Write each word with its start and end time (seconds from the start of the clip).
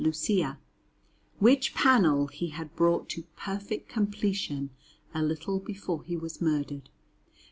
Lucia; 0.03 0.57
which 1.37 1.75
panel 1.75 2.25
he 2.25 2.47
had 2.47 2.75
brought 2.75 3.07
to 3.07 3.21
perfect 3.37 3.87
completion 3.87 4.71
a 5.13 5.21
little 5.21 5.59
before 5.59 6.01
he 6.03 6.17
was 6.17 6.41
murdered. 6.41 6.89